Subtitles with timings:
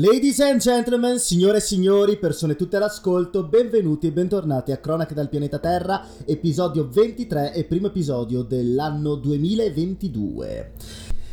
[0.00, 5.28] Ladies and gentlemen, signore e signori, persone tutte all'ascolto, benvenuti e bentornati a Cronache dal
[5.28, 10.72] pianeta Terra, episodio 23 e primo episodio dell'anno 2022.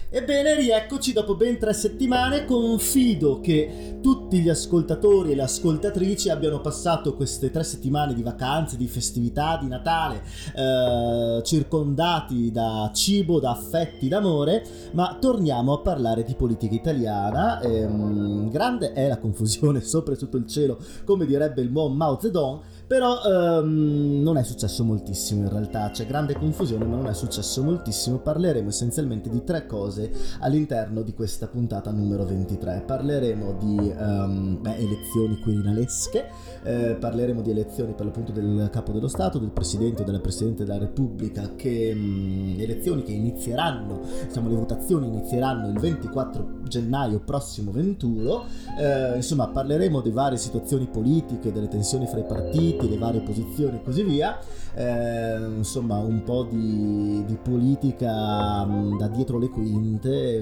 [0.10, 2.46] Ebbene, rieccoci dopo ben tre settimane.
[2.46, 8.78] Confido che tutti gli ascoltatori e le ascoltatrici abbiano passato queste tre settimane di vacanze,
[8.78, 10.24] di festività, di Natale,
[10.56, 14.64] eh, circondati da cibo, da affetti, d'amore.
[14.94, 17.60] Ma torniamo a parlare di politica italiana.
[17.60, 22.18] Ehm, grande è la confusione sopra e sotto il cielo, come direbbe il buon Mao
[22.18, 22.62] Zedong.
[22.88, 27.62] Però ehm, non è successo moltissimo in realtà, c'è grande confusione ma non è successo
[27.62, 29.97] moltissimo, parleremo essenzialmente di tre cose
[30.40, 32.84] all'interno di questa puntata numero 23.
[32.86, 36.30] Parleremo di um, beh, elezioni quirinalesche,
[36.64, 40.64] eh, parleremo di elezioni per l'appunto del capo dello Stato, del Presidente o della Presidente
[40.64, 47.72] della Repubblica, che, um, elezioni che inizieranno, diciamo le votazioni inizieranno il 24 gennaio prossimo
[47.72, 48.44] 21,
[48.80, 53.78] eh, insomma parleremo di varie situazioni politiche, delle tensioni fra i partiti, le varie posizioni
[53.78, 54.38] e così via.
[54.76, 59.87] Eh, insomma, un po' di, di politica mm, da dietro le quinte,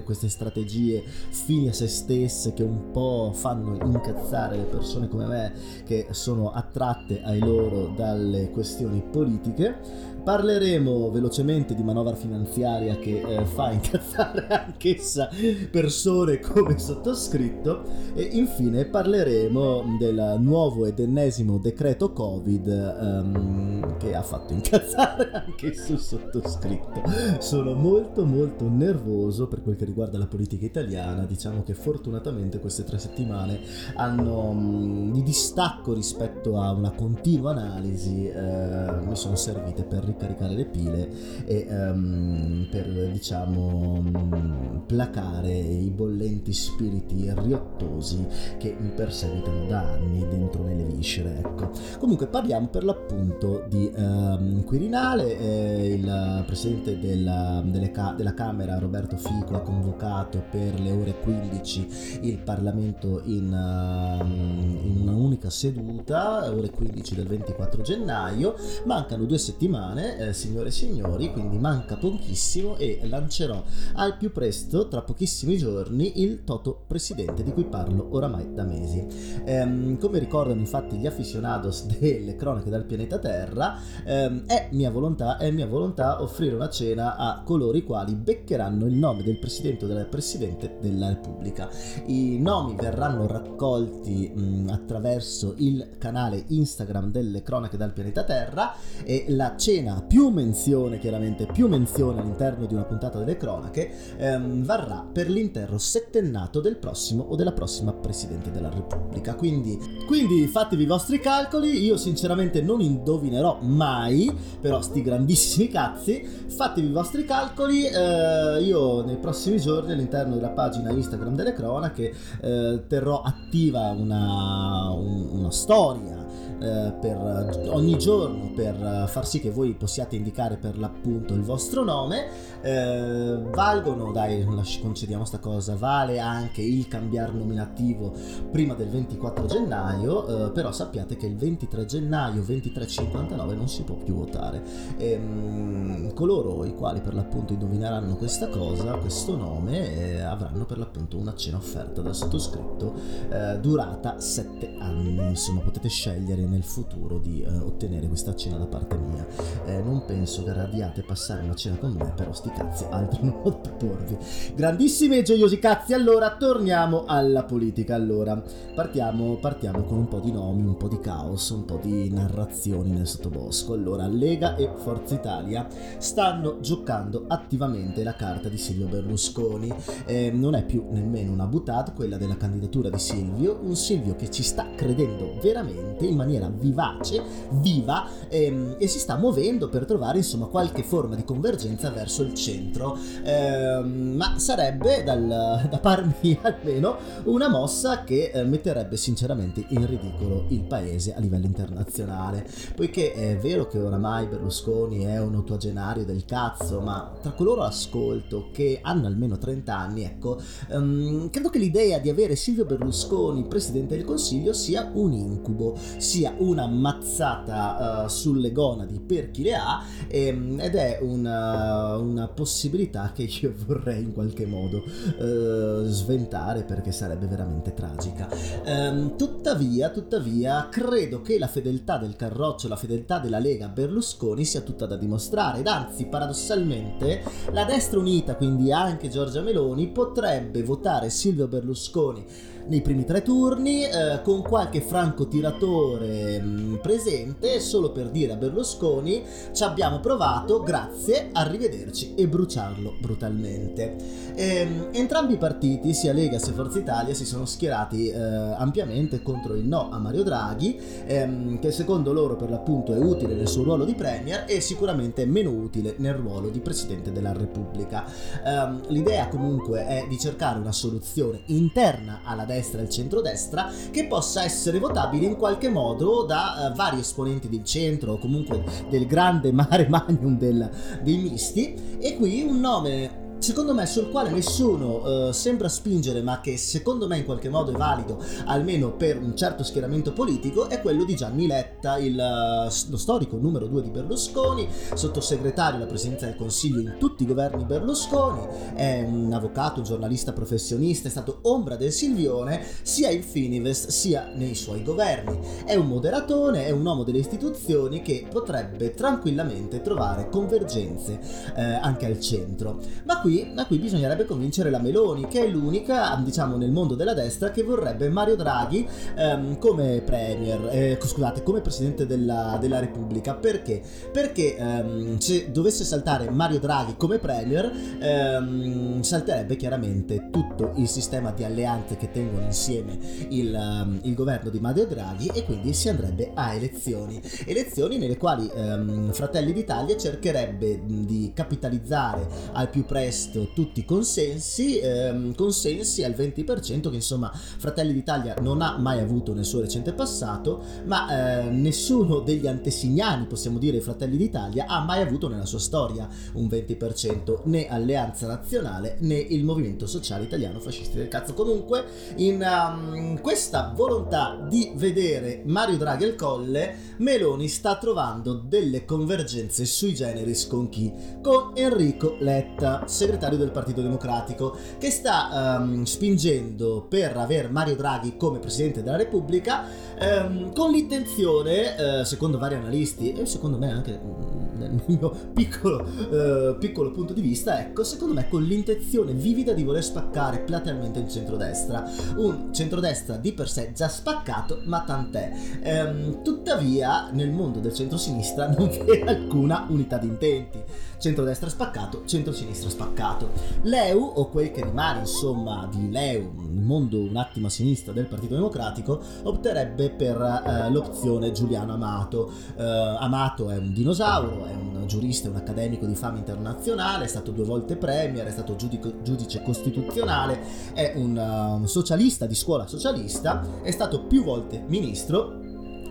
[0.04, 5.54] queste strategie fini a se stesse che un po' fanno incazzare le persone come me
[5.86, 10.14] che sono attratte ai loro dalle questioni politiche.
[10.26, 15.30] Parleremo velocemente di manovra finanziaria che eh, fa incazzare anch'essa
[15.70, 17.84] persone come sottoscritto
[18.16, 25.68] e infine parleremo del nuovo ed ennesimo decreto Covid um, che ha fatto incazzare anche
[25.68, 27.03] il sottoscritto.
[27.38, 32.84] Sono molto molto nervoso per quel che riguarda la politica italiana, diciamo che fortunatamente queste
[32.84, 33.59] tre settimane
[33.94, 40.53] hanno um, di distacco rispetto a una continua analisi, uh, mi sono servite per ricaricare
[40.56, 41.09] le pile
[41.46, 48.25] e um, per diciamo um, placare i bollenti spiriti riottosi
[48.58, 51.38] che mi perseguitano da anni dentro nelle viscere.
[51.38, 51.72] Ecco.
[52.00, 59.18] Comunque parliamo per l'appunto di um, Quirinale, eh, il presidente della, ca- della Camera Roberto
[59.18, 66.52] Fico ha convocato per le ore 15 il Parlamento in, uh, in una unica seduta,
[66.52, 68.56] ore 15 del 24 gennaio,
[68.86, 73.64] mancano due settimane eh, signore e signori, quindi manca pochissimo e lancerò
[73.96, 79.06] al più presto, tra pochissimi giorni, il Toto Presidente di cui parlo oramai da mesi.
[79.46, 85.38] Ehm, come ricordano infatti gli aficionados delle cronache dal pianeta Terra, ehm, è mia volontà,
[85.38, 89.86] è mia volontà offrire una cena a coloro i quali beccheranno il nome del Presidente
[89.86, 91.70] o della Presidente della Repubblica.
[92.06, 98.74] I nomi verranno raccolti mh, attraverso il canale Instagram delle cronache dal pianeta Terra
[99.04, 104.63] e la cena più menzione, chiaramente, più menzione all'interno di una puntata delle cronache, ehm,
[104.63, 109.35] varrà per l'intero settennato del prossimo o della prossima Presidente della Repubblica.
[109.35, 116.23] Quindi, quindi fatevi i vostri calcoli, io sinceramente non indovinerò mai, però sti grandissimi cazzi,
[116.47, 122.13] fatevi i vostri calcoli, eh, io nei prossimi giorni all'interno della pagina Instagram delle cronache
[122.41, 126.25] eh, terrò attiva una, un, una storia
[126.59, 131.84] eh, per ogni giorno per far sì che voi possiate indicare per l'appunto il vostro
[131.84, 132.28] nome.
[132.62, 134.45] Eh, valgono, dai,
[134.81, 138.13] concediamo sta cosa, vale anche il cambiare nominativo
[138.51, 143.95] prima del 24 gennaio, eh, però sappiate che il 23 gennaio 23.59 non si può
[143.95, 144.63] più votare.
[144.97, 150.66] E, ehm, mh, coloro i quali per l'appunto indovineranno questa cosa, questo nome, eh, avranno
[150.66, 152.94] per l'appunto una cena offerta dal sottoscritto
[153.29, 155.29] eh, durata 7 anni.
[155.29, 159.25] Insomma, potete scegliere nel futuro di eh, ottenere questa cena da parte mia.
[159.66, 163.39] Eh, non penso che radiate passare una cena con me, però sti cazzi, altro non
[163.44, 164.18] ho da porvi.
[164.56, 167.95] Grandissimi e gioiosi cazzi, allora torniamo alla politica.
[167.95, 168.42] Allora,
[168.74, 172.89] partiamo, partiamo con un po' di nomi, un po' di caos, un po' di narrazioni
[172.89, 173.74] nel sottobosco.
[173.74, 175.68] Allora, Lega e Forza Italia
[175.98, 179.72] stanno giocando attivamente la carta di Silvio Berlusconi.
[180.06, 184.30] Eh, non è più nemmeno una butade quella della candidatura di Silvio, un Silvio che
[184.31, 187.22] ci sta credendo veramente in maniera vivace,
[187.52, 192.34] viva ehm, e si sta muovendo per trovare insomma qualche forma di convergenza verso il
[192.34, 192.98] centro.
[193.24, 199.86] Ehm, ma sarebbe dal, da par mia almeno una mossa che eh, metterebbe sinceramente in
[199.86, 206.06] ridicolo il paese a livello internazionale, poiché è vero che oramai Berlusconi è un ottuagenario
[206.06, 211.60] del cazzo, ma tra coloro ascolto che hanno almeno 30 anni, ecco, ehm, credo che
[211.60, 218.07] l'idea di avere Silvio Berlusconi presidente del Consiglio sia un incubo, sia una mazzata uh,
[218.07, 224.03] sulle gonadi per chi le ha ehm, ed è una, una, possibilità che io vorrei
[224.03, 228.27] in qualche modo eh, sventare perché sarebbe veramente tragica.
[228.63, 234.62] Ehm, tuttavia, tuttavia, credo che la fedeltà del Carroccio, la fedeltà della Lega Berlusconi sia
[234.62, 241.09] tutta da dimostrare ed anzi, paradossalmente, la destra unita, quindi anche Giorgia Meloni, potrebbe votare
[241.09, 242.25] Silvio Berlusconi
[242.67, 248.35] nei primi tre turni eh, con qualche francotiratore mh, mm, presente solo per dire a
[248.35, 253.95] Berlusconi ci abbiamo provato, grazie, arrivederci e bruciarlo brutalmente.
[254.35, 259.21] E, ehm, entrambi i partiti, sia Lega sia Forza Italia, si sono schierati eh, ampiamente
[259.21, 263.47] contro il no a Mario Draghi, ehm, che secondo loro per l'appunto è utile nel
[263.47, 268.06] suo ruolo di Premier e sicuramente meno utile nel ruolo di Presidente della Repubblica.
[268.44, 273.69] Um, l'idea comunque è di cercare una soluzione interna alla destra destra e il centrodestra
[273.92, 278.63] che possa essere votabile in qualche modo da uh, vari esponenti del centro o comunque
[278.90, 280.69] del grande mare magnum del,
[281.02, 281.98] dei misti.
[282.00, 287.08] E qui un nome secondo me sul quale nessuno uh, sembra spingere ma che secondo
[287.08, 291.16] me in qualche modo è valido almeno per un certo schieramento politico è quello di
[291.16, 296.80] Gianni Letta il, uh, lo storico numero due di Berlusconi sottosegretario alla presidenza del consiglio
[296.80, 301.92] in tutti i governi Berlusconi è un avvocato, un giornalista professionista è stato ombra del
[301.92, 305.40] Silvione sia in Finivest sia nei suoi governi.
[305.66, 311.20] È un moderatone, è un uomo delle istituzioni che potrebbe tranquillamente trovare convergenze
[311.56, 312.80] eh, anche al centro.
[313.06, 317.16] Ma qui da qui bisognerebbe convincere la Meloni, che è l'unica, diciamo, nel mondo della
[317.16, 323.33] destra che vorrebbe Mario Draghi ehm, come premier, eh, scusate, come presidente della, della Repubblica.
[323.33, 323.81] Perché?
[324.12, 331.31] Perché ehm, se dovesse saltare Mario Draghi come premier, ehm, salterebbe chiaramente tutto il sistema
[331.31, 332.95] di alleanze che tengono insieme
[333.30, 337.19] il, um, il, governo di Mario Draghi e quindi si andrebbe a elezioni.
[337.48, 343.85] Elezioni nelle quali ehm, Fratelli d'Italia cercherebbe di capitalizzare al più presto chiesto tutti i
[343.85, 349.62] consensi, ehm, consensi al 20% che insomma Fratelli d'Italia non ha mai avuto nel suo
[349.62, 355.45] recente passato, ma eh, nessuno degli antesignani, possiamo dire, Fratelli d'Italia ha mai avuto nella
[355.45, 361.33] sua storia un 20%, né Alleanza Nazionale né il Movimento Sociale Italiano Fascisti del Cazzo.
[361.33, 361.85] Comunque,
[362.17, 369.63] in um, questa volontà di vedere Mario Draghi al colle, Meloni sta trovando delle convergenze
[369.63, 370.91] sui generis con chi?
[371.21, 377.75] Con Enrico Letta, segretario segretario del Partito Democratico, che sta um, spingendo per avere Mario
[377.75, 379.63] Draghi come Presidente della Repubblica
[380.00, 385.84] um, con l'intenzione, uh, secondo vari analisti e secondo me anche mm, nel mio piccolo,
[385.84, 391.00] uh, piccolo, punto di vista, ecco, secondo me con l'intenzione vivida di voler spaccare platealmente
[391.00, 391.84] il centrodestra.
[392.18, 395.31] Un centrodestra di per sé già spaccato, ma tant'è.
[395.63, 400.63] Um, tuttavia, nel mondo del centrosinistra non c'è alcuna unità di intenti.
[400.98, 403.30] Centrodestra spaccato, centrosinistra spaccato.
[403.63, 408.06] L'EU, o quel che rimane insomma di l'EU, il mondo un attimo a sinistra del
[408.06, 412.31] Partito Democratico, opterebbe per eh, l'opzione Giuliano Amato.
[412.56, 417.31] Eh, Amato è un dinosauro, è un giurista, un accademico di fama internazionale, è stato
[417.31, 420.39] due volte premier, è stato giudico, giudice costituzionale,
[420.74, 425.45] è un, uh, un socialista di scuola socialista, è stato più volte ministro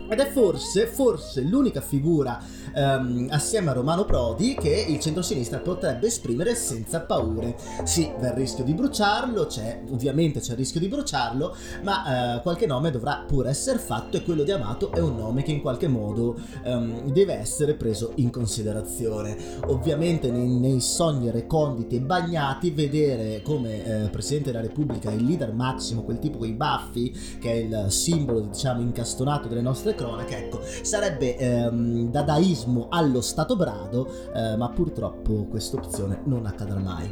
[0.09, 2.41] ed è forse, forse l'unica figura
[2.75, 7.55] um, assieme a Romano Prodi che il centro-sinistra potrebbe esprimere senza paure.
[7.83, 12.41] Sì, va il rischio di bruciarlo, c'è, ovviamente c'è il rischio di bruciarlo, ma uh,
[12.41, 15.61] qualche nome dovrà pure essere fatto e quello di Amato è un nome che in
[15.61, 19.37] qualche modo um, deve essere preso in considerazione.
[19.67, 25.53] Ovviamente nei, nei sogni reconditi e bagnati vedere come uh, Presidente della Repubblica il leader
[25.53, 30.37] massimo, quel tipo con i baffi, che è il simbolo diciamo incastonato delle nostre cronache,
[30.37, 37.11] ecco, sarebbe ehm, dadaismo allo stato brado, eh, ma purtroppo questa opzione non accadrà mai.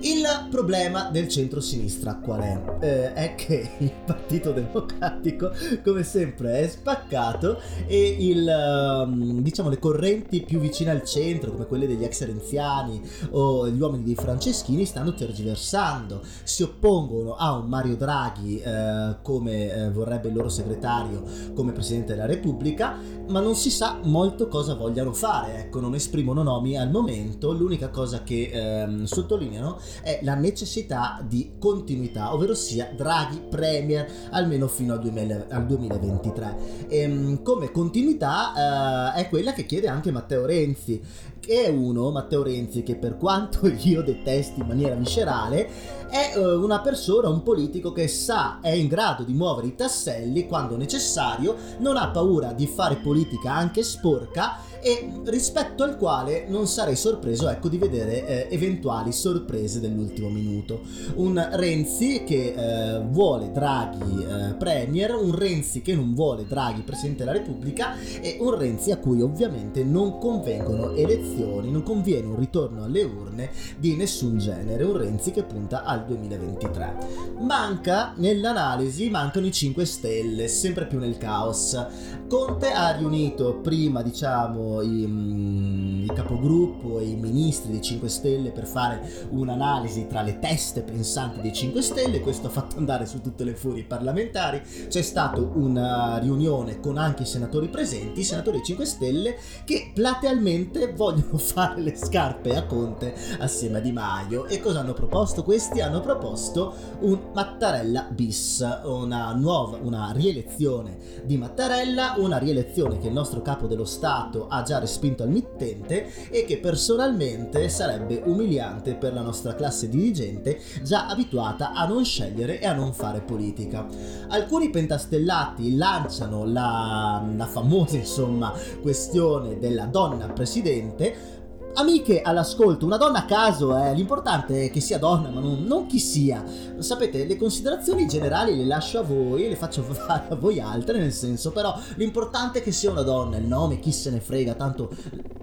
[0.00, 2.60] Il problema del centro-sinistra qual è?
[2.80, 5.50] Eh, è che il Partito Democratico,
[5.82, 11.66] come sempre, è spaccato e il, ehm, diciamo, le correnti più vicine al centro, come
[11.66, 13.00] quelle degli ex renziani
[13.30, 19.72] o gli uomini dei franceschini, stanno tergiversando, si oppongono a un Mario Draghi eh, come
[19.72, 21.22] eh, vorrebbe il loro segretario
[21.54, 22.96] come presidente della della Repubblica,
[23.28, 27.88] ma non si sa molto cosa vogliano fare, ecco, non esprimono nomi al momento, l'unica
[27.88, 34.94] cosa che ehm, sottolineano è la necessità di continuità, ovvero sia Draghi Premier almeno fino
[34.94, 36.56] al, 2000, al 2023.
[36.88, 41.00] E, ehm, come continuità eh, è quella che chiede anche Matteo Renzi,
[41.44, 45.68] che è uno, Matteo Renzi, che per quanto io detesti in maniera viscerale,
[46.08, 50.46] è uh, una persona, un politico che sa, è in grado di muovere i tasselli
[50.46, 56.66] quando necessario, non ha paura di fare politica anche sporca e rispetto al quale non
[56.66, 60.82] sarei sorpreso ecco, di vedere eh, eventuali sorprese dell'ultimo minuto.
[61.14, 67.24] Un Renzi che eh, vuole Draghi eh, Premier, un Renzi che non vuole Draghi Presidente
[67.24, 72.84] della Repubblica e un Renzi a cui ovviamente non convengono elezioni, non conviene un ritorno
[72.84, 76.96] alle urne di nessun genere, un Renzi che punta al 2023.
[77.38, 81.86] Manca nell'analisi, mancano i 5 Stelle, sempre più nel caos.
[82.28, 88.50] Conte ha riunito prima diciamo i, mm, i capogruppo e i ministri dei 5 Stelle
[88.50, 93.20] per fare un'analisi tra le teste pensanti dei 5 Stelle, questo ha fatto andare su
[93.20, 98.58] tutte le furie parlamentari, c'è stata una riunione con anche i senatori presenti, i senatori
[98.58, 104.46] dei 5 Stelle che platealmente vogliono fare le scarpe a Conte assieme a Di Maio.
[104.46, 105.42] E cosa hanno proposto?
[105.42, 105.80] Questi?
[105.80, 113.12] Hanno proposto un Mattarella bis, una nuova, una rielezione di Mattarella, una rielezione che il
[113.12, 119.12] nostro capo dello Stato ha già respinto al mittente e che personalmente sarebbe umiliante per
[119.12, 123.86] la nostra classe dirigente già abituata a non scegliere e a non fare politica.
[124.28, 131.42] Alcuni pentastellati lanciano la, la famosa insomma questione della donna presidente
[131.76, 135.86] Amiche all'ascolto, una donna a caso, eh, l'importante è che sia donna, ma non, non,
[135.86, 136.44] chi sia.
[136.78, 141.12] Sapete, le considerazioni generali le lascio a voi, le faccio fare a voi altre, nel
[141.12, 144.88] senso, però l'importante è che sia una donna, il nome chi se ne frega, tanto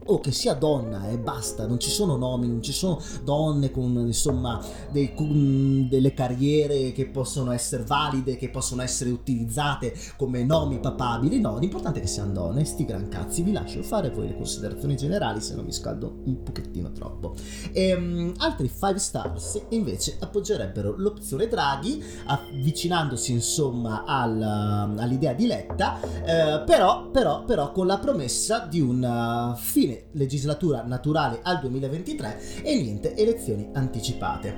[0.06, 3.72] o che sia donna e eh, basta, non ci sono nomi, non ci sono donne
[3.72, 4.60] con insomma
[4.92, 11.40] dei, con delle carriere che possono essere valide, che possono essere utilizzate come nomi papabili,
[11.40, 14.96] no, l'importante è che siano donne, sti gran cazzi, vi lascio fare voi le considerazioni
[14.96, 17.36] generali se non mi scaldo un pochettino troppo.
[17.72, 26.00] E, um, altri 5 stars invece appoggerebbero l'opzione Draghi, avvicinandosi insomma al, all'idea di Letta,
[26.02, 32.76] eh, però, però, però con la promessa di una fine legislatura naturale al 2023 e
[32.82, 34.56] niente elezioni anticipate.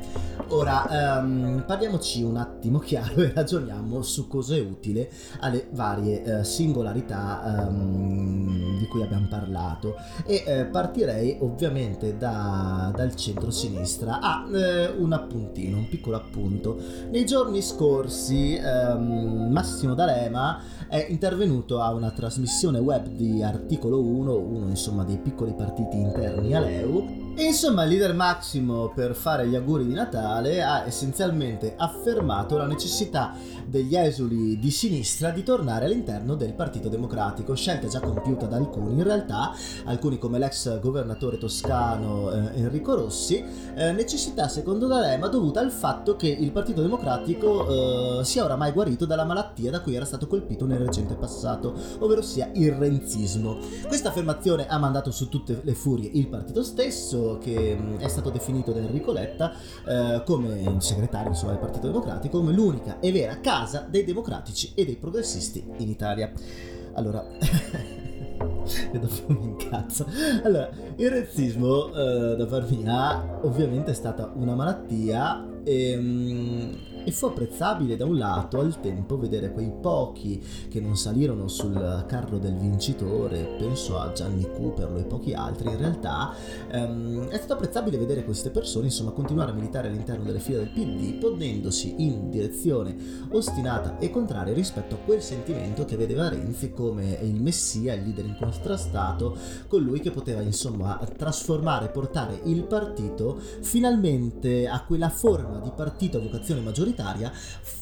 [0.50, 5.10] Ora um, parliamoci un attimo chiaro e ragioniamo su cosa è utile
[5.40, 13.16] alle varie uh, singolarità um, di cui abbiamo parlato e uh, partirei ovviamente da, dal
[13.16, 14.20] centro-sinistra.
[14.20, 16.78] Ah, uh, un appuntino, un piccolo appunto.
[17.10, 24.38] Nei giorni scorsi um, Massimo D'Alema è intervenuto a una trasmissione web di Articolo 1,
[24.38, 29.48] uno insomma dei piccoli partiti interni a Leu, e insomma il leader Massimo per fare
[29.48, 33.36] gli auguri di Natale ha essenzialmente affermato la necessità
[33.66, 38.94] degli esuli di sinistra di tornare all'interno del Partito Democratico, scelta già compiuta da alcuni
[38.94, 39.52] in realtà,
[39.86, 43.44] alcuni come l'ex governatore toscano eh, Enrico Rossi,
[43.75, 49.06] eh, necessità secondo D'Alema dovuta al fatto che il Partito Democratico eh, sia oramai guarito
[49.06, 53.58] dalla malattia da cui era stato colpito nel recente passato, ovvero sia il renzismo.
[53.88, 58.72] Questa affermazione ha mandato su tutte le furie il partito stesso, che è stato definito
[58.72, 59.53] da Enrico Letta
[59.86, 64.86] eh, come segretario insomma, del Partito Democratico come l'unica e vera casa dei democratici e
[64.86, 66.32] dei progressisti in Italia.
[66.94, 67.25] Allora,
[68.92, 70.06] e dopo mi incazzo.
[70.44, 76.92] Allora, il razzismo eh, da par mia ovviamente è stata una malattia e...
[77.05, 82.05] E fu apprezzabile da un lato al tempo vedere quei pochi che non salirono sul
[82.07, 86.33] carro del vincitore, penso a Gianni Cooperlo e pochi altri, in realtà
[86.72, 90.69] ehm, è stato apprezzabile vedere queste persone insomma continuare a militare all'interno delle file del
[90.69, 92.95] PD ponendosi in direzione
[93.31, 98.25] ostinata e contraria rispetto a quel sentimento che vedeva Renzi come il messia, il leader
[98.25, 106.17] incontrastato, colui che poteva insomma trasformare, portare il partito finalmente a quella forma di partito
[106.17, 107.32] a vocazione maggioritaria autoritaria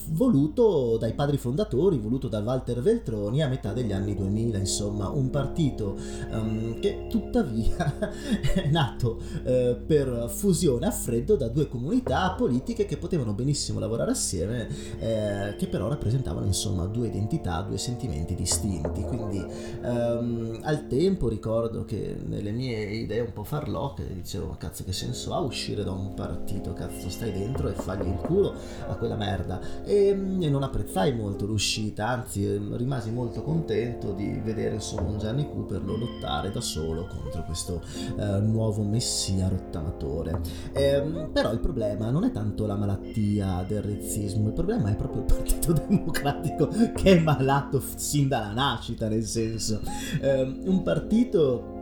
[0.07, 5.29] voluto dai padri fondatori, voluto da Walter Veltroni a metà degli anni 2000, insomma un
[5.29, 5.95] partito
[6.31, 8.09] um, che tuttavia
[8.53, 14.11] è nato uh, per fusione a freddo da due comunità politiche che potevano benissimo lavorare
[14.11, 14.67] assieme,
[14.99, 19.01] eh, che però rappresentavano insomma due identità, due sentimenti distinti.
[19.03, 19.43] Quindi
[19.83, 25.33] um, al tempo ricordo che nelle mie idee un po' farlocche dicevo cazzo che senso
[25.33, 28.53] ha uscire da un partito, cazzo stai dentro e fagli il culo
[28.87, 29.59] a quella merda.
[29.83, 35.17] E, e, non apprezzai molto l'uscita anzi ehm, rimasi molto contento di vedere insomma un
[35.17, 37.81] Gianni Cooperlo lottare da solo contro questo
[38.15, 40.39] eh, nuovo messia rottamatore.
[40.71, 44.95] E, ehm, però il problema non è tanto la malattia del razzismo il problema è
[44.95, 49.81] proprio il Partito Democratico che è malato sin dalla nascita nel senso.
[50.21, 51.79] Eh, un partito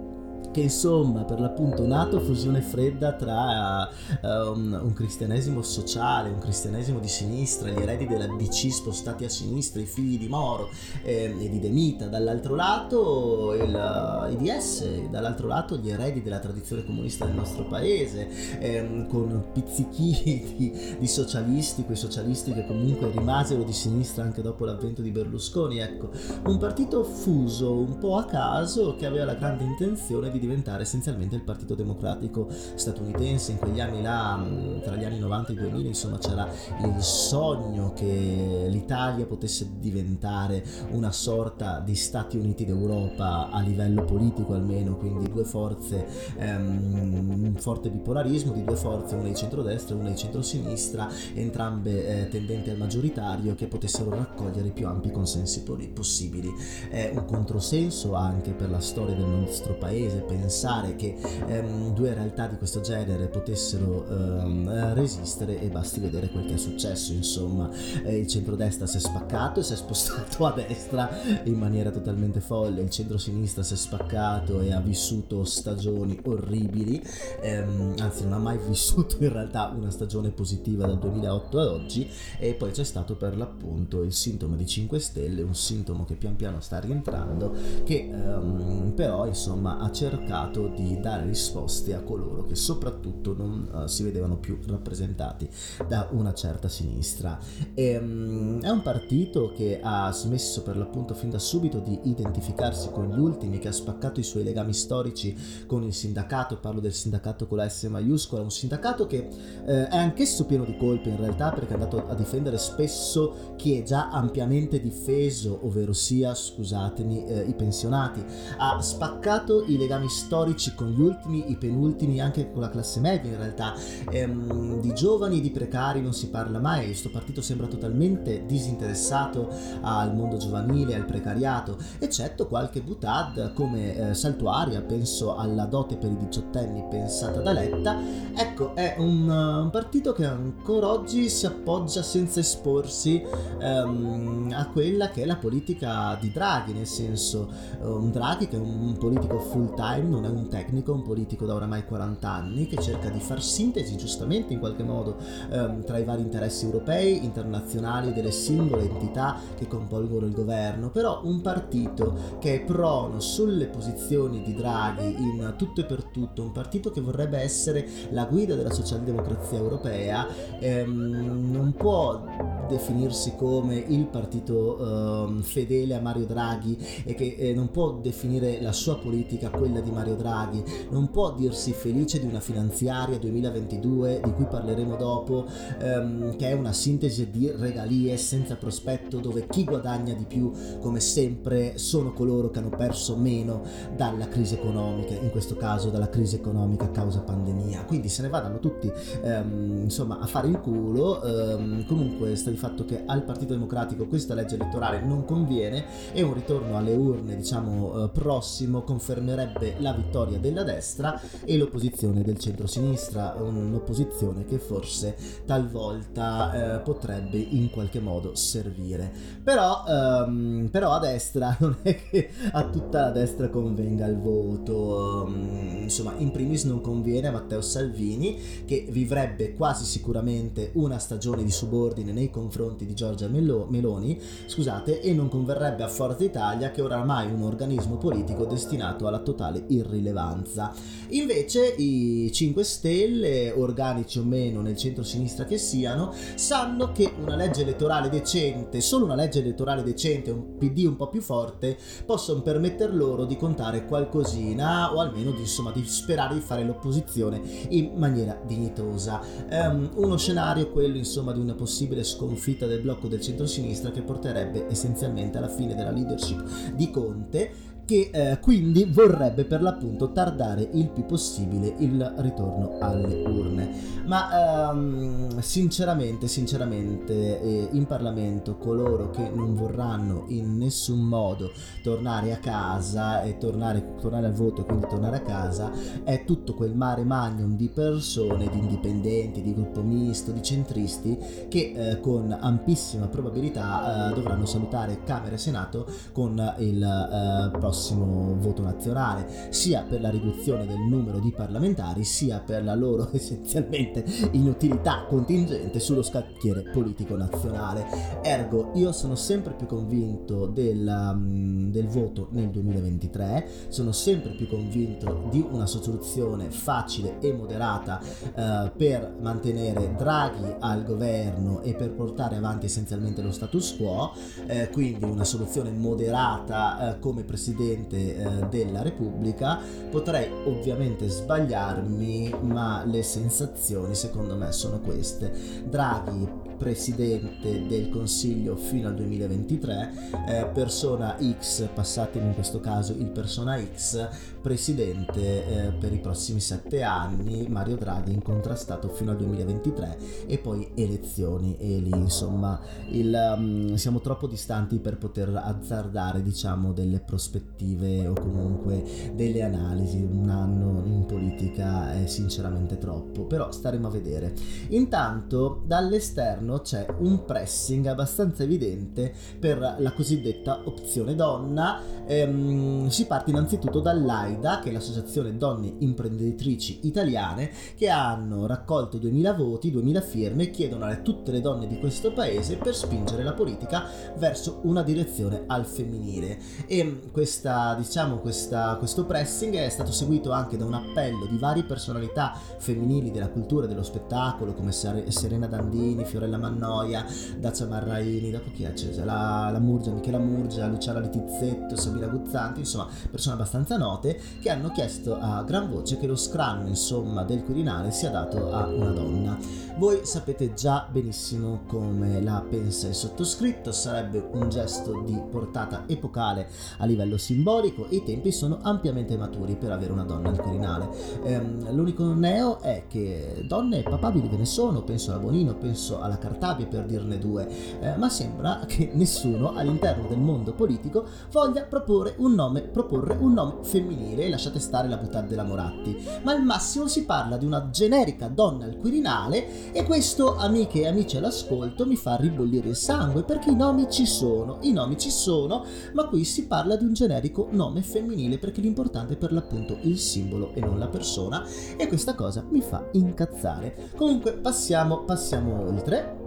[0.51, 7.07] che insomma per l'appunto nato fusione fredda tra uh, un, cristianesimo sociale, un cristianesimo di
[7.07, 10.69] sinistra, gli eredi della DC spostati a sinistra, i figli di Moro
[11.03, 16.83] eh, e di Demita, dall'altro lato il uh, IDS, dall'altro lato gli eredi della tradizione
[16.83, 23.63] comunista del nostro paese, eh, con pizzichi di, di, socialisti, quei socialisti che comunque rimasero
[23.63, 26.09] di sinistra anche dopo l'avvento di Berlusconi, ecco,
[26.45, 31.35] un partito fuso un po' a caso che aveva la grande intenzione di diventare essenzialmente
[31.35, 33.51] il Partito Democratico statunitense.
[33.51, 34.43] In quegli anni là,
[34.83, 36.47] tra gli anni 90 e i 2000, insomma, c'era
[36.83, 44.53] il sogno che l'Italia potesse diventare una sorta di Stati Uniti d'Europa a livello politico
[44.53, 49.99] almeno, quindi due forze, um, un forte bipolarismo di due forze, una di centrodestra e
[49.99, 55.63] una di centrosinistra, entrambe eh, tendenti al maggioritario, che potessero raccogliere i più ampi consensi
[55.93, 56.51] possibili.
[56.89, 61.15] È un controsenso anche per la storia del nostro paese, pensare che
[61.47, 66.57] ehm, due realtà di questo genere potessero ehm, resistere e basti vedere quel che è
[66.57, 67.13] successo.
[67.13, 67.69] Insomma
[68.03, 71.09] eh, il centrodestra si è spaccato e si è spostato a destra
[71.43, 72.81] in maniera totalmente folle.
[72.81, 77.01] Il centrosinistra si è spaccato e ha vissuto stagioni orribili.
[77.41, 82.07] Ehm, anzi non ha mai vissuto in realtà una stagione positiva dal 2008 ad oggi.
[82.37, 86.35] E poi c'è stato per l'appunto il sintomo di 5 Stelle un sintomo che pian
[86.35, 92.45] piano sta rientrando che ehm, però insomma ha cercato cercato di dare risposte a coloro
[92.45, 95.49] che soprattutto non uh, si vedevano più rappresentati
[95.87, 97.39] da una certa sinistra.
[97.73, 102.89] E, um, è un partito che ha smesso per l'appunto fin da subito di identificarsi
[102.91, 105.35] con gli ultimi, che ha spaccato i suoi legami storici
[105.65, 109.29] con il sindacato, parlo del sindacato con la S maiuscola, un sindacato che
[109.65, 113.77] eh, è anch'esso pieno di colpe in realtà perché è andato a difendere spesso chi
[113.77, 118.23] è già ampiamente difeso, ovvero sia, scusatemi, eh, i pensionati,
[118.57, 123.31] ha spaccato i legami storici con gli ultimi, i penultimi, anche con la classe media
[123.31, 123.73] in realtà.
[124.11, 129.49] Ehm, di giovani e di precari non si parla mai, questo partito sembra totalmente disinteressato
[129.81, 136.11] al mondo giovanile, al precariato, eccetto qualche butad come eh, Saltuaria, penso alla dote per
[136.11, 137.97] i diciottenni pensata da Letta.
[138.35, 143.23] Ecco, è un, un partito che ancora oggi si appoggia senza esporsi
[143.59, 147.49] ehm, a quella che è la politica di Draghi, nel senso
[147.81, 151.45] un Draghi che è un politico full time time non è un tecnico, un politico
[151.45, 155.17] da oramai 40 anni che cerca di far sintesi giustamente in qualche modo
[155.51, 161.21] ehm, tra i vari interessi europei, internazionali delle singole entità che compongono il governo, però
[161.23, 166.51] un partito che è prono sulle posizioni di Draghi in tutto e per tutto, un
[166.51, 170.27] partito che vorrebbe essere la guida della socialdemocrazia europea,
[170.59, 177.53] ehm, non può definirsi come il partito ehm, fedele a Mario Draghi e che eh,
[177.53, 182.19] non può definire la sua politica quella di di Mario Draghi, non può dirsi felice
[182.19, 185.45] di una finanziaria 2022 di cui parleremo dopo,
[185.79, 190.99] ehm, che è una sintesi di regalie senza prospetto dove chi guadagna di più, come
[190.99, 193.61] sempre, sono coloro che hanno perso meno
[193.95, 197.85] dalla crisi economica, in questo caso dalla crisi economica a causa pandemia.
[197.85, 198.91] Quindi se ne vadano tutti
[199.23, 201.21] ehm, insomma a fare il culo.
[201.23, 206.21] Ehm, comunque sta di fatto che al Partito Democratico questa legge elettorale non conviene e
[206.21, 212.37] un ritorno alle urne, diciamo, eh, prossimo confermerebbe la vittoria della destra e l'opposizione del
[212.37, 215.15] centro-sinistra, un'opposizione che forse
[215.45, 219.11] talvolta eh, potrebbe in qualche modo servire.
[219.43, 225.25] Però, ehm, però, a destra non è che a tutta la destra convenga il voto,
[225.25, 231.43] um, insomma in primis non conviene a Matteo Salvini che vivrebbe quasi sicuramente una stagione
[231.43, 236.71] di subordine nei confronti di Giorgia Melo- Meloni, scusate, e non converrebbe a Forza Italia
[236.71, 240.73] che oramai è un organismo politico destinato alla totale irrilevanza.
[241.09, 247.61] Invece i 5 Stelle, organici o meno nel centro-sinistra che siano, sanno che una legge
[247.61, 252.93] elettorale decente, solo una legge elettorale decente, un PD un po' più forte, possono permettere
[252.93, 258.39] loro di contare qualcosina o almeno di, insomma, di sperare di fare l'opposizione in maniera
[258.45, 259.21] dignitosa.
[259.49, 264.67] Um, uno scenario, quello insomma di una possibile sconfitta del blocco del centro-sinistra che porterebbe
[264.69, 270.89] essenzialmente alla fine della leadership di Conte che eh, quindi vorrebbe per l'appunto tardare il
[270.89, 273.97] più possibile il ritorno alle urne.
[274.05, 282.31] Ma ehm, sinceramente, sinceramente eh, in Parlamento coloro che non vorranno in nessun modo tornare
[282.31, 285.71] a casa e tornare, tornare al voto e quindi tornare a casa
[286.03, 291.17] è tutto quel mare magnum di persone, di indipendenti, di gruppo misto, di centristi
[291.49, 297.77] che eh, con ampissima probabilità eh, dovranno salutare Camera e Senato con il eh, prossimo
[297.79, 303.07] prossimo voto nazionale, sia per la riduzione del numero di parlamentari, sia per la loro
[303.13, 307.85] essenzialmente inutilità contingente sullo scacchiere politico nazionale.
[308.21, 314.49] Ergo, io sono sempre più convinto del, um, del voto nel 2023, sono sempre più
[314.49, 321.91] convinto di una soluzione facile e moderata uh, per mantenere Draghi al governo e per
[321.91, 324.11] portare avanti essenzialmente lo status quo,
[324.47, 329.59] eh, quindi una soluzione moderata eh, come presidente eh, della Repubblica.
[329.89, 335.31] Potrei ovviamente sbagliarmi, ma le sensazioni secondo me sono queste.
[335.65, 336.27] Draghi
[336.59, 339.93] presidente del Consiglio fino al 2023,
[340.27, 344.07] eh, persona X, passatemi in questo caso il persona X,
[344.41, 350.69] presidente eh, per i prossimi sette anni, Mario Draghi incontrastato fino al 2023 e poi
[350.75, 358.07] elezioni e lì insomma il, um, siamo troppo distanti per poter azzardare diciamo delle prospettive
[358.07, 364.33] o comunque delle analisi, un anno in politica è sinceramente troppo, però staremo a vedere.
[364.69, 371.81] Intanto dall'esterno all'interno c'è un pressing abbastanza evidente per la cosiddetta opzione donna.
[372.07, 379.33] Ehm, si parte innanzitutto dall'AIDA, che è l'associazione donne imprenditrici italiane, che hanno raccolto 2000
[379.33, 383.33] voti, 2000 firme e chiedono a tutte le donne di questo paese per spingere la
[383.33, 383.85] politica
[384.17, 386.39] verso una direzione al femminile.
[386.65, 391.63] E questa, diciamo, questa, questo pressing è stato seguito anche da un appello di varie
[391.63, 397.05] personalità femminili della cultura e dello spettacolo, come Serena Dandini, Fiorella Mannoia,
[397.37, 398.73] Dacia Marraini, dopo chi è?
[398.73, 404.49] C'è la, la Murgia, Michela Murgia, Luciana Letizzetto, Sabina Guzzanti, insomma persone abbastanza note che
[404.49, 408.91] hanno chiesto a gran voce che lo scranno insomma del Quirinale sia dato a una
[408.91, 409.37] donna.
[409.77, 416.49] Voi sapete già benissimo come la pensa il sottoscritto, sarebbe un gesto di portata epocale
[416.79, 420.89] a livello simbolico e i tempi sono ampiamente maturi per avere una donna al Quirinale.
[421.23, 426.17] Ehm, l'unico neo è che donne papabili ve ne sono, penso alla Bonino, penso alla
[426.29, 427.47] Cartabia per dirne due,
[427.81, 433.33] eh, ma sembra che nessuno all'interno del mondo politico voglia proporre un nome, proporre un
[433.33, 437.69] nome femminile, lasciate stare la buttata della Moratti, ma al massimo si parla di una
[437.71, 443.23] generica donna al Quirinale e questo, amiche e amici all'ascolto, mi fa ribollire il sangue
[443.23, 446.93] perché i nomi ci sono, i nomi ci sono, ma qui si parla di un
[446.93, 451.43] generico nome femminile perché l'importante è per l'appunto il simbolo e non la persona
[451.75, 453.89] e questa cosa mi fa incazzare.
[453.95, 456.18] Comunque passiamo, passiamo oltre.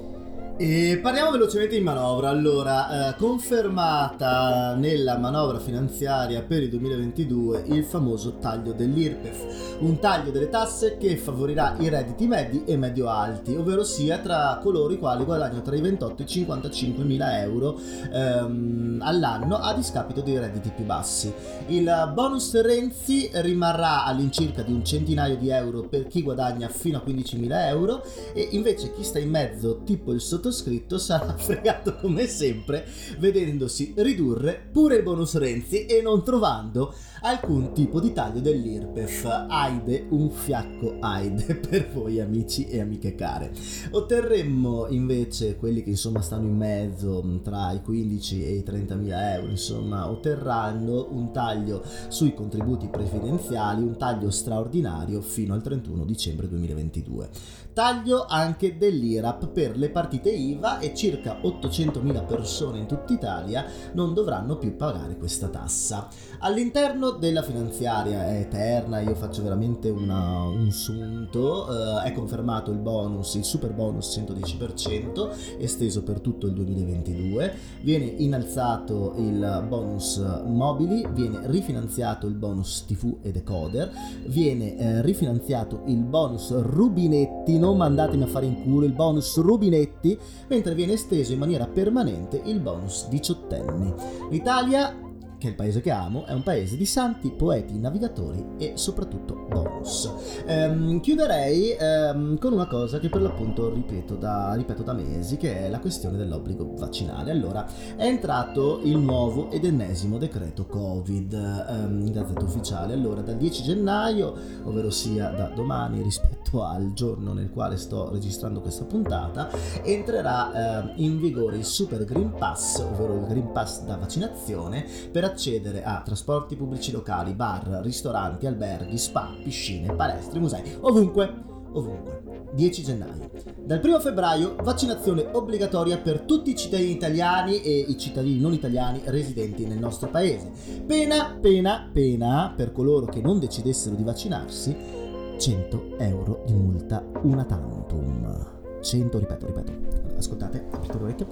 [0.65, 2.29] E parliamo velocemente di manovra.
[2.29, 10.31] Allora, eh, confermata nella manovra finanziaria per il 2022 il famoso taglio dell'IRPEF, un taglio
[10.31, 15.25] delle tasse che favorirà i redditi medi e medio-alti, ovvero sia tra coloro i quali
[15.25, 17.77] guadagnano tra i 28 e i 55 mila euro
[18.13, 21.35] ehm, all'anno a discapito dei redditi più bassi.
[21.67, 27.01] Il bonus Renzi rimarrà all'incirca di un centinaio di euro per chi guadagna fino a
[27.01, 31.97] 15 mila euro e invece chi sta in mezzo, tipo il sottoscritto, sottoscritto sarà fregato
[31.97, 32.87] come sempre
[33.19, 39.47] vedendosi ridurre pure il bonus Renzi e non trovando alcun tipo di taglio dell'IRPEF.
[39.49, 43.53] Aide, un fiacco Aide per voi amici e amiche care.
[43.91, 49.35] Otterremmo invece quelli che insomma stanno in mezzo tra i 15 e i 30 mila
[49.35, 56.49] euro, insomma otterranno un taglio sui contributi previdenziali, un taglio straordinario fino al 31 dicembre
[56.49, 57.29] 2022.
[57.73, 64.13] Taglio anche dell'IRAP per le partite IVA e circa 800.000 persone in tutta Italia non
[64.13, 66.09] dovranno più pagare questa tassa.
[66.45, 72.79] All'interno della finanziaria è eterna, io faccio veramente una, un sunto, eh, è confermato il
[72.79, 81.07] bonus, il super bonus 110% esteso per tutto il 2022, viene innalzato il bonus mobili,
[81.13, 83.93] viene rifinanziato il bonus TV e decoder,
[84.27, 90.19] viene eh, rifinanziato il bonus rubinetti, non mandatemi a fare in culo il bonus rubinetti,
[90.49, 93.95] mentre viene esteso in maniera permanente il bonus diciottenni.
[94.29, 95.02] L'Italia
[95.43, 99.47] che è il paese che amo, è un paese di santi, poeti, navigatori e soprattutto
[99.49, 100.09] bonus.
[100.47, 105.65] Ehm, chiuderei ehm, con una cosa che per l'appunto ripeto da, ripeto da mesi, che
[105.65, 107.33] è la questione dell'obbligo vaccinale.
[107.33, 112.93] Allora, è entrato il nuovo ed ennesimo decreto Covid ehm, in gazzetta ufficiale.
[112.95, 118.61] Allora, dal 10 gennaio, ovvero sia da domani rispetto al giorno nel quale sto registrando
[118.61, 119.49] questa puntata,
[119.83, 125.25] entrerà eh, in vigore il Super Green Pass, ovvero il Green Pass da vaccinazione, per
[125.25, 132.21] accedere a trasporti pubblici locali, bar, ristoranti, alberghi, spa, piscine, palestre, musei, ovunque ovunque.
[132.53, 133.31] 10 gennaio.
[133.65, 139.01] Dal 1 febbraio vaccinazione obbligatoria per tutti i cittadini italiani e i cittadini non italiani
[139.05, 140.51] residenti nel nostro paese.
[140.87, 145.02] Pena, pena, pena per coloro che non decidessero di vaccinarsi,
[145.43, 148.81] 100 euro di multa una tantum.
[148.81, 149.73] 100, ripeto, ripeto,
[150.17, 151.27] ascoltate, aprite l'orecchio,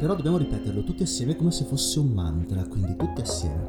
[0.00, 3.68] però dobbiamo ripeterlo tutti assieme come se fosse un mantra, quindi tutti assieme.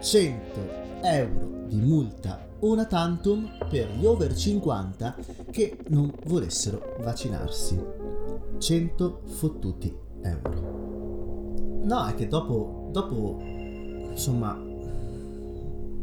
[0.00, 0.60] 100
[1.02, 5.16] euro di multa una tantum per gli over 50
[5.50, 7.78] che non volessero vaccinarsi.
[8.56, 11.82] 100 fottuti euro.
[11.82, 14.71] No, è che dopo, dopo, insomma,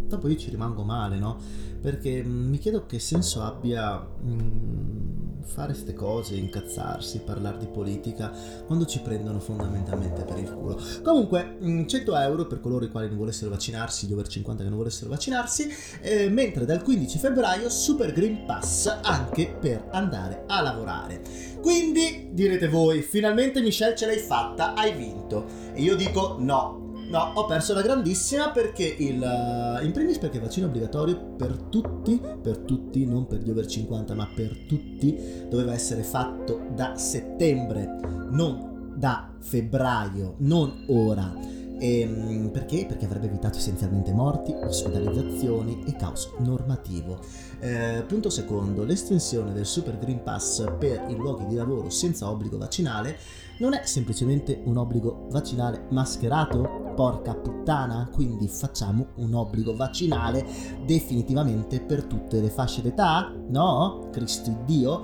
[0.10, 1.38] dopo io ci rimango male, no?
[1.82, 8.32] Perché mm, mi chiedo che senso abbia mh, fare queste cose, incazzarsi, parlare di politica,
[8.66, 10.80] quando ci prendono fondamentalmente per il culo.
[11.04, 14.70] Comunque, mh, 100 euro per coloro i quali non volessero vaccinarsi, gli over 50 che
[14.70, 15.70] non volessero vaccinarsi,
[16.02, 21.22] eh, mentre dal 15 febbraio Super Green Pass anche per andare a lavorare.
[21.62, 25.46] Quindi direte voi, finalmente Michelle ce l'hai fatta, hai vinto.
[25.74, 29.22] E io dico no, No, ho perso la grandissima perché il...
[29.22, 33.50] eh, In primis perché il vaccino è obbligatorio per tutti, per tutti, non per gli
[33.50, 35.18] over 50, ma per tutti,
[35.50, 37.98] doveva essere fatto da settembre,
[38.30, 41.34] non da febbraio, non ora.
[41.80, 42.86] Ehm, perché?
[42.86, 47.20] Perché avrebbe evitato essenzialmente morti, ospedalizzazioni e caos normativo.
[47.60, 52.58] Eh, punto secondo, l'estensione del Super Green Pass per i luoghi di lavoro senza obbligo
[52.58, 53.18] vaccinale
[53.60, 56.94] non è semplicemente un obbligo vaccinale mascherato?
[56.96, 60.46] Porca puttana, quindi facciamo un obbligo vaccinale
[60.86, 63.34] definitivamente per tutte le fasce d'età?
[63.48, 64.08] No?
[64.12, 65.04] Cristo Dio?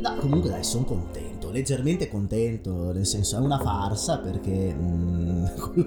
[0.00, 5.44] No, comunque dai, sono contento, leggermente contento, nel senso è una farsa perché mm,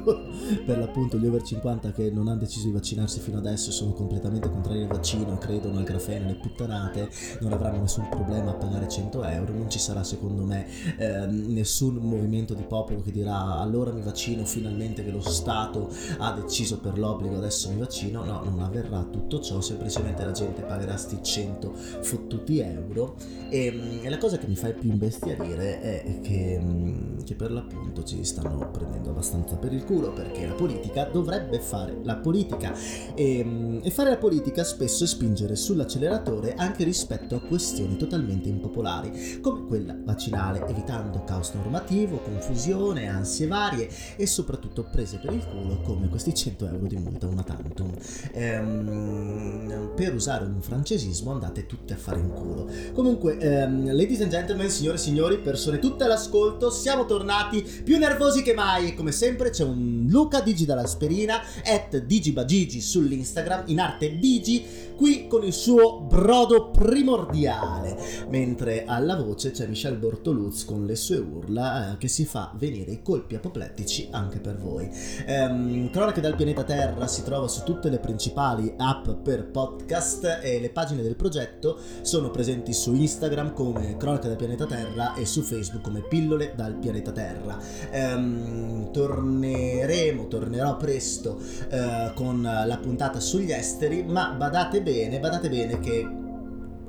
[0.66, 4.50] per l'appunto gli over 50 che non hanno deciso di vaccinarsi fino adesso sono completamente
[4.50, 7.10] contrari al vaccino, credono al grafene, alle puttanate,
[7.42, 10.66] non avranno nessun problema a pagare 100 euro, non ci sarà secondo me
[10.98, 16.32] eh, nessun movimento di popolo che dirà allora mi vaccino finalmente che lo Stato ha
[16.32, 20.96] deciso per l'obbligo adesso mi vaccino, no, non avverrà tutto ciò, semplicemente la gente pagherà
[20.96, 23.16] sti 100 fottuti euro.
[23.50, 27.52] E, mm, e la cosa che mi fa più imbestialire è che, mm, che per
[27.52, 32.74] l'appunto ci stanno prendendo abbastanza per il culo perché la politica dovrebbe fare la politica
[33.16, 38.50] e, mm, e fare la politica spesso è spingere sull'acceleratore anche rispetto a questioni totalmente
[38.50, 45.46] impopolari come quella vaccinale evitando caos normativo, confusione, ansie varie e soprattutto prese per il
[45.46, 47.92] culo come questi 100 euro di multa una tantum.
[48.34, 52.70] Ehm, per usare un francesismo andate tutte a fare in culo.
[52.94, 58.42] Comunque, ehm, ladies and gentlemen, signore e signori, persone tutte all'ascolto, siamo tornati più nervosi
[58.42, 64.20] che mai e come sempre c'è un Luca Digi dall'Asperina, at digibagigi sull'Instagram, in arte
[64.20, 64.66] Digi,
[64.98, 67.96] qui con il suo brodo primordiale,
[68.30, 72.92] mentre alla voce c'è Michel Bortoluz con le sue urla eh, che si fa venire
[72.92, 74.90] i colpi apoplettici anche per voi.
[75.28, 80.60] Ehm, Cronache dal pianeta Terra si trova su tutte le principali app per podcast e
[80.60, 85.44] le pagine del progetto sono presenti su Instagram come Cronache dal pianeta Terra e su
[85.44, 87.60] Facebook come Pillole dal pianeta Terra.
[87.92, 95.80] Ehm, torneremo, tornerò presto eh, con la puntata sugli esteri, ma badate bene, badate bene
[95.80, 96.08] che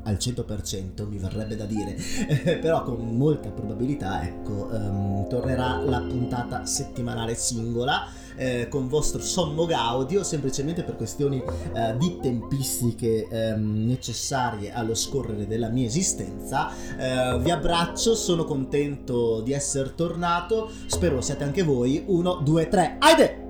[0.04, 1.96] al 100% mi verrebbe da dire,
[2.62, 8.06] però con molta probabilità, ecco, ehm, tornerà la puntata settimanale singola
[8.37, 11.42] eh, con vostro sommo gaudio, semplicemente per questioni
[11.74, 16.70] eh, di tempistiche ehm, necessarie allo scorrere della mia esistenza.
[16.96, 22.04] Eh, vi abbraccio, sono contento di essere tornato, spero siate anche voi.
[22.06, 23.47] 1, 2, 3, aide!